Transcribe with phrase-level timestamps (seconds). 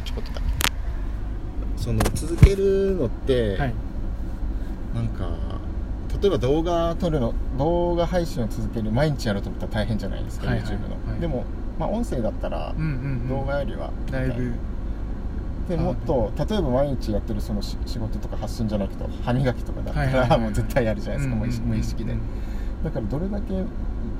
[0.00, 0.40] うちょこっとだ
[1.76, 3.74] その続けるのって、はい。
[4.94, 5.30] なんか
[6.20, 10.66] 例えば動画撮るの動画配信を続ける毎日やろうと思ったら大変じゃないですか、はいはい。
[10.66, 11.20] YouTube の、はい。
[11.20, 11.44] でも、
[11.78, 12.74] まあ、音声だったら
[13.28, 14.52] 動画よりは、だいぶ。
[15.68, 22.16] でもっと例えば毎日やってるそのし仕事とか発信じゃなくて歯磨きとかだったらもう絶対やるじゃないですか、うんうんうん無意識無意識で。
[22.82, 23.52] だからどれだけ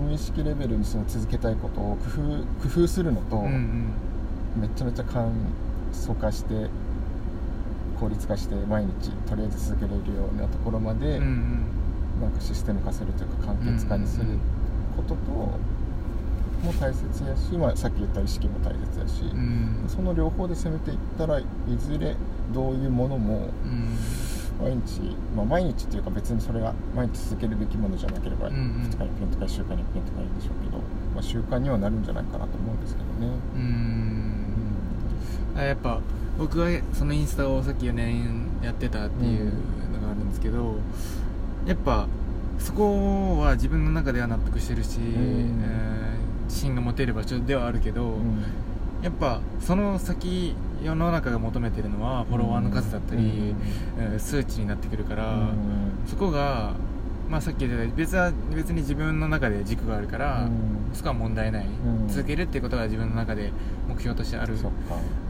[0.00, 2.22] 無意識レベルにその続けたいことを工
[2.62, 4.62] 夫工夫するのと、うんうん。
[4.62, 5.26] めちゃめちゃ簡
[5.94, 6.68] 素化して
[7.98, 12.20] 効率化して毎日とりあえず続けれるようなところまで、うんうん。
[12.20, 14.26] なんかシステム化するというか簡潔化にする
[14.96, 15.58] こととも
[16.80, 19.84] 大切やし、まあ、さっき言った意識も大切やし、うん。
[19.88, 21.44] その両方で攻めていったらい
[21.78, 22.16] ずれ
[22.52, 23.88] どういうものもうん。
[24.64, 25.00] 毎日、
[25.36, 28.90] まあ、毎日っていうか別にそれが毎日続けるべきものじゃなければ2うんうん。
[28.90, 33.32] 日に1遍とか1週間に1遍とかいいんでしょうけど、まあ、習慣にはなるんじゃないかなと思うんですけどね。
[33.56, 34.30] うん。
[34.32, 34.33] あ
[35.62, 36.00] やっぱ
[36.38, 39.44] 僕はそのインスタをさっき4年やってたっていう
[39.92, 40.76] のがあるんですけど、
[41.66, 42.06] やっぱ
[42.58, 45.00] そこは自分の中では納得してるし、ん。
[45.00, 46.14] えー
[46.46, 48.44] 自信が持てる場所ではあるけど、うん。
[49.02, 53.54] やっぱその先世の中が求めてるのはフォロワーの数だったり、
[53.98, 55.48] えー数値になってくるから、うん。
[56.06, 56.72] そこが、
[57.34, 60.48] まあ、さっき言ったように別は別に自分の中で軸があるから、
[60.92, 62.08] そこは問題ない、ん。
[62.08, 63.50] 続けるっていうことが自分の中で
[63.88, 64.70] 目標としてあるか。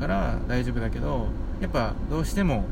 [0.00, 1.28] から大丈夫だけど
[1.60, 2.64] やっぱどうしても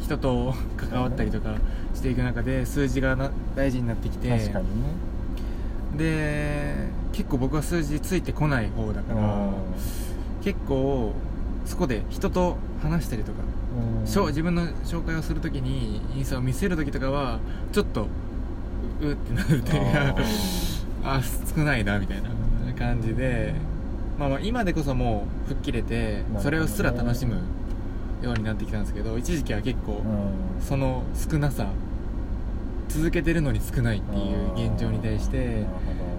[0.00, 1.56] 人と 関わったりとか
[1.92, 4.30] していく中で数字がな大事になってきて。
[4.30, 4.72] 確かにね。
[5.98, 6.74] で
[7.12, 9.50] 結構僕は数字ついてこない方だから
[10.42, 11.12] 結構
[11.66, 13.38] そこで人と話したりとか、
[14.28, 17.38] 自分の紹介をするときにインスタを見せるときとかは
[17.72, 18.06] ちょっと
[19.02, 20.16] ううってなるというか
[21.04, 21.20] あ
[21.54, 22.30] 少ないなみたいな
[22.78, 23.54] 感じで、
[24.18, 27.40] まあ、まあ今でこそもう吹っ切れてそれをすら楽しむ
[28.22, 30.62] ようになってきたんですけど一時期は結構うん。
[30.62, 31.66] その少なさ
[32.88, 35.64] 続けてるのに少ないっていう現状に対して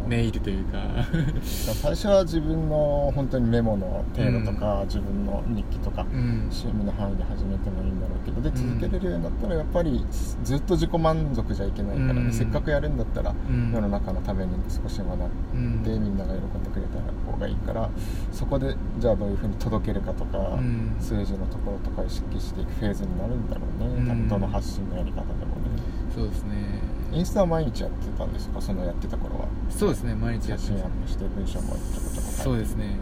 [0.08, 0.80] ネイルというか。
[1.44, 6.50] 最初は自分の本当にメモの程度とか、自分の日記とか、うん。
[6.52, 8.56] 趣味の範囲で始めてもいいんだろうけどでうん。
[8.56, 10.06] 続けれるようになったらやっぱり
[10.44, 12.31] ずっと自己満足じゃいけないからね、うん。
[12.31, 13.72] せっかくやるんだったらうん。
[13.72, 15.58] 世の中のために少しでもなって、う
[16.00, 16.03] ん。
[16.03, 17.90] みんなが喜んでくれた方がいいから
[18.31, 20.96] そこでじゃあどういうふうに届けるかとか、うん。
[21.00, 24.28] 数字のところとか意識していくフェーズになるんだろうね、うん。
[24.28, 25.74] どの発信のやり方でもね。
[26.14, 26.83] そうですね
[27.13, 28.59] インスタは毎日やってたんですか？
[28.62, 29.47] そのやってた頃は。
[29.69, 32.22] そうですね毎日や写真アップして文章もちょこちょこ書いて。
[32.22, 32.97] そうですね。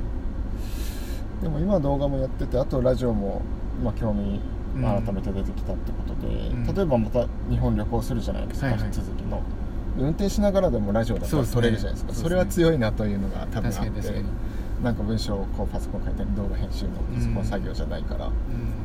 [1.42, 3.42] でも今動画もやっててあとラジオも、
[3.84, 4.40] まあ、興味
[4.76, 4.84] うん。
[4.84, 6.64] 改めて出てきたってことで、ん。
[6.66, 8.92] 例えばまた日本旅行するじゃないですか、はいはい。
[8.92, 9.42] 続きの。
[9.98, 11.56] 運転しながらでもラジオだったらそうですね。
[11.56, 12.14] 撮れるじゃないですか。
[12.14, 12.30] そね。
[12.30, 14.24] れは強いなというのが多分あって
[14.82, 18.34] なんか文章をこうパソコン書いたり動画編集のパソコン作業じゃないから、うん。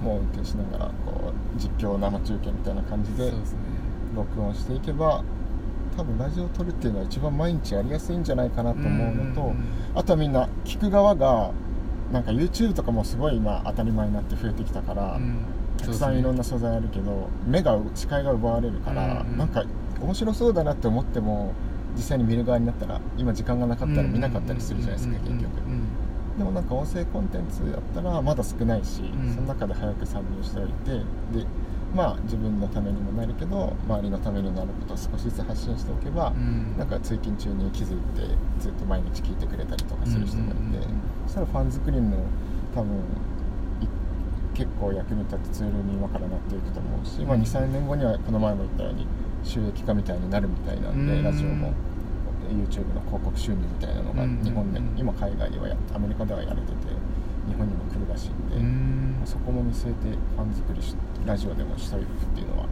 [0.05, 3.59] もう運転しながらこう実況生中継みたいな感じでそうですね
[4.17, 5.23] 録音していけば
[5.97, 9.53] 多分ラジオを撮るっていうのは一番毎日やりやすいんじゃないかなと思うのと、
[9.95, 11.53] あとはみんな聞く側が
[12.13, 15.39] なんか YouTube とかもすごい今当たり前になって増えてきたから、うん。
[15.79, 19.39] たくさんいろんな素材あるけど、目が視界が奪われるから、うんうん。
[19.39, 19.65] なんか
[20.01, 21.53] 面白そうだなって思っても
[21.97, 25.83] 実際に見る側になったら今時間がなかったら見なかったりするじゃないですか、うんうん結局、うん
[26.37, 29.35] でもなんか音声コンテンツだったらまだ少ないし、ん。
[29.35, 30.91] その中で早く参入しておいて
[31.33, 31.47] で
[31.95, 36.77] まあ自分のためにもなるけど周りのためになることを少しずつ発信しておけば、うん。
[36.77, 40.53] なんか通勤中に気づいてずっと毎日聞いてくれたりとかする人がいて、
[41.27, 42.17] そしたらファン作りの
[42.75, 42.97] 多分
[43.81, 43.89] い
[44.55, 49.07] 結構役に立つツールに今からなっていくと思うし、まあ、うん23年後にはこの前も言ったように
[49.45, 51.25] 収益化みたいになるみたいなんで、うん。
[51.25, 51.73] ラジオも
[52.51, 54.43] YouTube の広告収入みたいなのがうん。
[54.43, 54.99] 日本で、うん。
[54.99, 56.73] 今海外ではやアメリカではやれてて
[57.49, 59.15] 日本にも来るらしいんで、うん。
[59.25, 62.67] そこも見据えてファン作りしラジオでもしておくっていうのは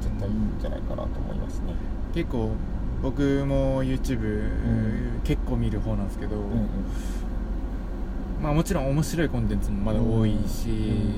[0.00, 1.74] 絶対いいんじゃないかなと思いますね。
[2.14, 2.50] 結構
[3.02, 4.18] 僕も YouTube、
[5.18, 5.20] ん。
[5.24, 6.68] 結構見る方なんですけど、うんうん。
[8.42, 11.14] まあもちろん面白いコンテンツもまだ多いし、うん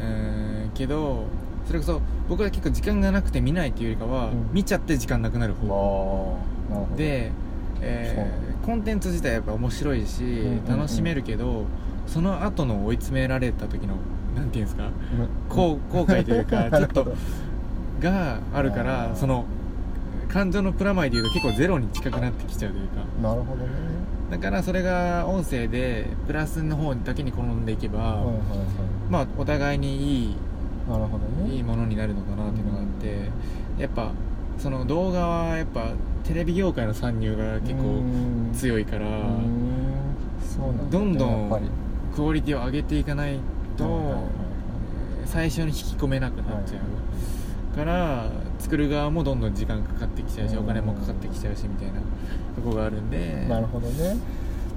[0.00, 1.24] えーけど
[1.66, 4.50] それこそ僕は結構時間がなくて見ないっていうよりかは、うん。
[4.52, 6.38] 見ちゃって時間なくなる方。
[6.96, 7.32] で、
[7.80, 10.22] えーコンテンツ自体やっぱ面白いし、
[10.68, 11.64] 楽しめるけど
[12.08, 13.94] その後の追い詰められた時の
[14.34, 15.56] なんていうんですかうん。
[15.56, 17.12] 後後悔というか ちょっと
[18.00, 19.44] があるからその
[20.28, 22.96] 感情のプラマイでいうと結構ゼロに近くなってきちゃうというか。
[23.22, 23.68] なるほどね。
[24.30, 28.34] だからそれが音声でプラスの方だけに転んでいけば、はいはいはい。
[29.10, 30.36] まあお互いにいい
[30.90, 31.54] なるほどね。
[31.54, 33.30] いいものになるのかなっていうのがあって
[33.80, 34.10] やっぱ
[34.58, 35.92] その動画はやっぱ
[36.24, 39.18] テレビ業界の参入が結構うん強いからうーん。
[40.42, 40.82] そうなんだ。
[40.90, 41.64] どんどんやっぱり
[42.18, 43.38] クオリティを上げていかない
[43.76, 44.24] と、
[45.24, 46.80] 最初に引き込めなくなっちゃ
[47.72, 48.28] う、から
[48.58, 50.64] 作る側もどんどん時間かかってきちゃうしうん。
[50.64, 52.00] お金もかかってきちゃうしみたいな
[52.56, 54.16] とこがあるんでなるほどね。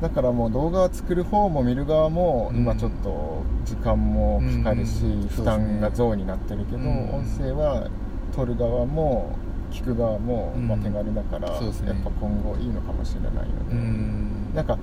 [0.03, 2.57] だからもう動画を作る方も見る側もうん。
[2.57, 5.27] 今ちょっと時間もかかるし、うん。
[5.27, 7.09] 負担が増になってるけど、うん。
[7.09, 7.89] 音声は
[8.35, 9.35] 撮る側も
[9.71, 10.67] 聞く側も、うん。
[10.67, 11.87] まあ、手軽だから、そうですね。
[11.87, 14.53] やっぱ今後いいのかもしれないよね、うん。
[14.53, 14.77] なんか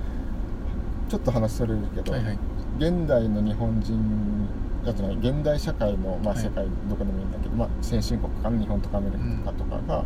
[1.09, 2.39] ちょっと話それるけど、はいはい。
[2.77, 4.47] 現代の日本人
[4.85, 6.43] だとない現代社会の、まあ、はい。
[6.43, 10.05] 世界どこでもいいんだけど、まあ、先進国かな日本とかアメリカとかが、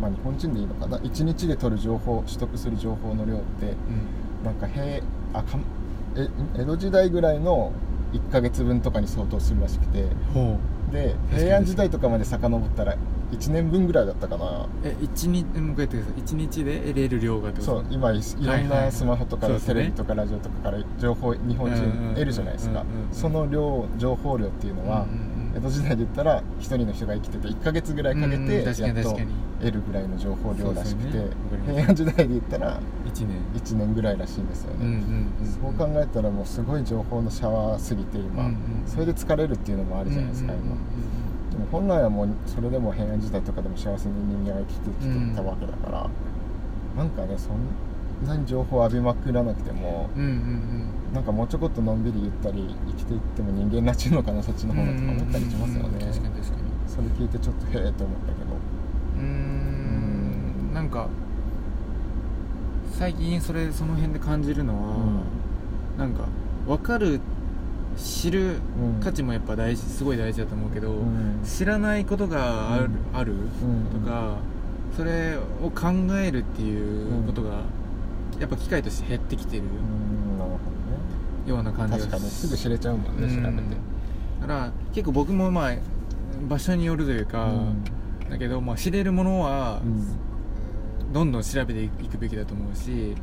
[0.00, 0.98] まあ、日本人でいいのかな。
[0.98, 3.74] 1日で取る情報取得する情報の量って
[4.44, 5.02] なんか平
[5.34, 5.64] あかん
[6.16, 6.28] え
[6.58, 7.72] 江戸時代ぐらいの
[8.12, 10.04] 1ヶ月分とかに相当するらしくて
[10.90, 12.96] で平安時代とかまで遡ったら
[13.32, 14.66] 1年分ぐらいだったかな。
[14.84, 16.20] え一日もう一回言ってください。
[16.20, 18.92] 一日で得れる量がってことそう今いいろんはいはない。
[18.92, 19.74] スマホとかそうですね。
[19.74, 22.80] テレビとかラジオとかから情報日本人うんうんうん得るじゃないですか。
[22.80, 25.38] うんうんうんその量情報量っていうのはうんうんうん。
[25.56, 29.18] 江戸時代で言ったら1人の人が生きてて1ヶ月ぐらいかけうんてやっと
[29.60, 31.24] 得るぐらいの情報量らしくてね。
[31.66, 33.36] 平安時代で言ったら一年。
[33.54, 35.46] 1年ぐらいらしいんですようんうんねうん。
[35.46, 40.74] そう考えたらもうすごい情報のシャワーすぎて今、うんうんそれで疲れるっていうのもあるじゃないですか、うんうん今。
[40.76, 40.80] で
[41.58, 46.08] も本来はもうそれでも平安時代とかでも幸せに人間は生きてきてたわけだから、
[46.96, 51.14] なんかねそんなに情報を浴びまくらなくてもうんうんうん。
[51.14, 56.12] なんかもうちょこっとのんびりゆったり生きていっても人間になっちゃうのかなそっちの方がとか思ったりしますよね、うんうんうん。
[56.12, 56.62] 確かに確かに。
[56.86, 58.54] それ聞いてちょっとへえと思ったけど。
[59.18, 60.74] うーん。
[60.74, 61.08] なんか
[62.92, 65.22] 最近それその辺で感じるのは、
[65.96, 66.24] なんか
[66.66, 67.20] 分かる
[67.98, 71.40] 知るうん価値もやっぱ大事すごい大事だと思うけど、うん。
[71.44, 72.90] 知らないことがある,、うん。
[73.18, 73.32] ある？
[73.32, 74.02] うん。
[74.02, 74.36] とか
[74.96, 77.62] それを考えるっていうことが、
[78.40, 79.64] やっぱ機会として減ってきてる。
[81.46, 82.24] ような感じが確かに。
[82.24, 83.42] すぐ知れちゃうもんね、うん。
[83.42, 83.76] 調べて。
[84.40, 85.72] だから結構僕もまあ
[86.48, 87.50] 場所によるというか、う
[88.26, 88.30] ん。
[88.30, 91.12] だけど、まあ、知れるものは、うん。
[91.12, 93.16] どんどん調べていくべきだと思うしうん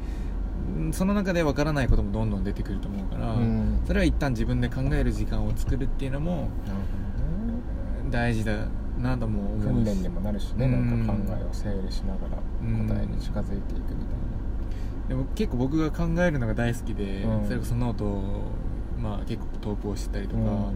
[0.92, 3.82] その中でわからないこともどんどん出てくると思うから、うん。
[3.86, 6.50] それは一旦自分で考える時間を作るっていうのも
[8.10, 8.68] 大事だ
[9.02, 9.66] なとも思うし。
[9.68, 11.06] 訓練にもなるしね、うん。
[11.06, 12.20] なんか考えを整理しなが
[12.62, 12.88] うん。
[12.88, 14.16] ら答えに近づいていくみたい
[15.10, 17.46] でも結構僕が考えるのが大好きで、うん。
[17.46, 18.42] それこそノートを、
[19.02, 20.72] まあ、結構投稿してたりとかな、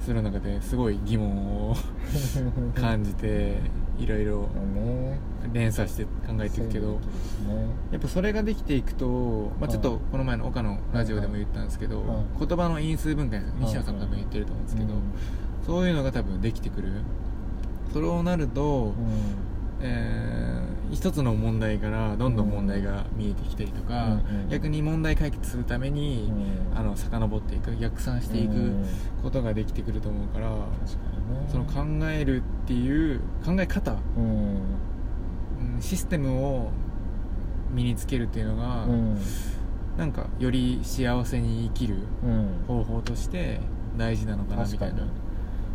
[0.00, 1.76] する中ですごい疑問を
[2.74, 3.58] 感じて
[3.98, 4.48] いろいろ
[5.52, 6.10] 連鎖して考
[6.40, 7.00] えていくけど
[7.92, 15.00] やっぱそれができていくと、まあ、ちょっとはいこの前の岡のラジオでも言ったんですけど、はい言葉の因数分解い西野さん多分言ってると思うんですけど、うん。
[15.64, 16.92] そういうのが多分できてくる。
[17.92, 18.92] そうなると、
[19.80, 24.42] えー一つの問題からどんどん問題が見えてきたりとか、うん。
[24.42, 24.48] うん。
[24.48, 26.30] 逆に問題解決するために、
[26.72, 26.78] うん。
[26.78, 28.86] あの遡っていく逆算していくうん。
[29.22, 30.66] ことができてくると思うから、確か
[31.10, 31.13] に。
[31.13, 31.13] ね
[31.48, 34.24] その考えるっていう考え方、うん。
[34.24, 34.28] う
[35.78, 36.70] んシステムを
[37.72, 39.18] 身につけるっていうのが、うん。
[39.98, 42.64] なんかより幸せに生きるうん。
[42.66, 43.60] 方法として
[43.96, 44.94] 大事なのかなみたいな。
[44.94, 45.10] 確かに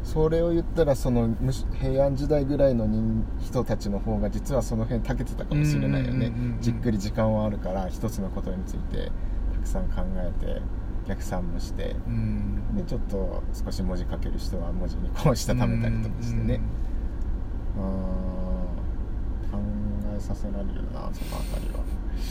[0.03, 1.35] それを言ったらその
[1.79, 6.27] 平安時代ぐらいの人人たちの方が実はその辺長けてたかもしれないよね。
[6.27, 6.61] うんうんうんうん。
[6.61, 9.11] じっくり時間はあるから一つのことについて
[9.53, 10.61] たくさん考えて
[11.09, 12.75] 逆算もしてうん。
[12.75, 16.61] でちょっと少し文字書ける人は文字にこうしたためたりとかしてね。
[17.75, 17.85] うーん
[19.51, 19.57] 考
[20.15, 21.83] えさせられるなそのあたりは。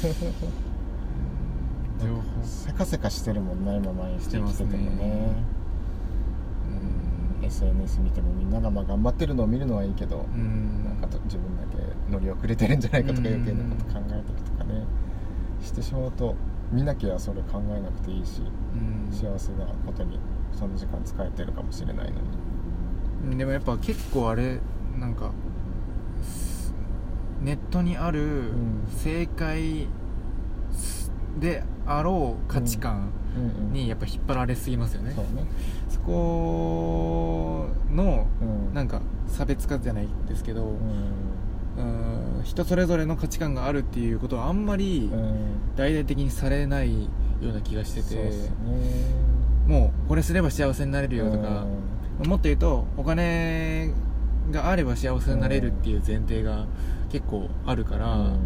[2.00, 2.22] 情報。
[2.44, 4.96] せかせかしてるもんな今毎日して生きててもね。
[4.96, 5.32] ね。
[7.40, 7.44] うん。
[7.44, 10.84] SNS 見てもみんながまあ頑張ってるのを見るのはいいけど、うん。
[10.84, 14.84] なんかと自分だけ乗り遅れてるんじゃないかとか余計なこと考えたりとかね
[15.60, 16.36] してしまうと
[16.72, 19.12] 見なきゃそれ考えなくていいしうん。
[19.12, 20.18] 幸せなことに
[20.52, 22.16] その時間使えてるかもしれないのに。
[23.30, 24.60] うんでもやっぱ結構あれ
[24.98, 25.32] なんか
[26.22, 26.72] す
[27.42, 28.22] ネットにある
[28.54, 28.84] ん。
[28.88, 29.86] 正解
[31.38, 33.72] であろう価値観うんうん。
[33.72, 35.12] にやっぱ引っ張られすぎますよね。
[35.14, 35.46] そうね。
[35.88, 38.74] そこのうん。
[38.74, 40.78] なんか差別化じゃないですけど、うん
[41.78, 45.36] うん人それぞれの価値観があるっていうことはあんまりうん。
[45.76, 47.08] 大々的にされないよ
[47.42, 48.52] うな気がしてて、そうっすね。
[49.66, 51.66] もうこれすれば幸せになれるよとか、
[52.26, 53.92] もっと言うとお金
[54.50, 56.66] があれば幸せになれるっていう前提が
[57.10, 58.38] 結構あるから、うん。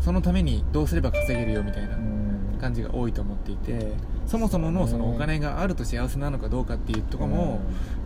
[0.00, 2.58] そのためにどうすれば稼げるよみたいなうん。
[2.60, 3.92] 感じが多いと思っていて
[4.32, 7.60] そもそものそのお金があると幸せなのかどうかっていうところも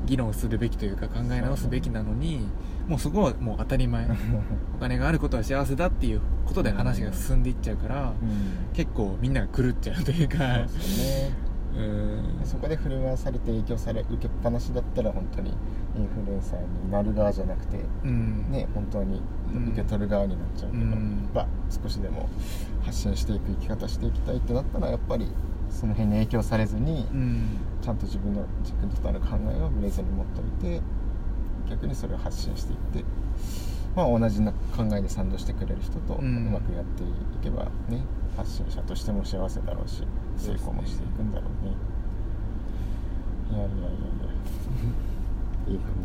[0.06, 2.48] 議論するべきというか考え直すべきなのに
[2.88, 4.08] もうそこはもう当たり前。
[4.74, 8.74] お金があることは幸せだっていうことで話が進んでいっちゃうからうん。
[8.74, 10.36] 結構みんなが狂っちゃうというか。
[10.66, 11.32] そうですね。
[11.76, 12.44] うん。
[12.44, 15.52] そこで振り回されて影響され受けっぱなしだったら本当にイ
[16.02, 18.50] ンフルエンサーになる側じゃなくてうん。
[18.50, 19.22] ね本当に
[19.72, 21.28] 受け取る側になっちゃうけど、うん。
[21.70, 22.28] 少しでも
[22.82, 25.30] 発信していく生き方していきたいってなったらやっぱり
[25.76, 27.58] その辺に影響されずに、うん。
[27.82, 30.80] ちゃんと自分の軸となる考えをブレずに持っておいて
[31.68, 33.04] 逆にそれを発信していって、
[33.94, 37.06] まあ、同じな考えで賛同してくれる人とううんまくやってい
[37.42, 38.02] けばね、
[38.36, 40.02] 発信者としても幸せだろうし
[40.36, 41.72] 成功もしていくんだろうね。
[43.50, 43.88] いやいやいやいや。
[45.68, 46.00] いい感じ